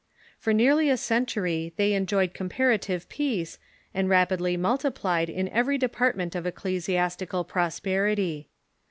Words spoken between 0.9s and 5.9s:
century they enjoyed comparative peace, and rapidly multiplied in every